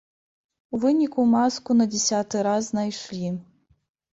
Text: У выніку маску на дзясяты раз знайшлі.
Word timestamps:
У 0.77 0.79
выніку 0.85 1.25
маску 1.35 1.77
на 1.81 1.85
дзясяты 1.91 2.43
раз 2.49 2.61
знайшлі. 2.73 3.25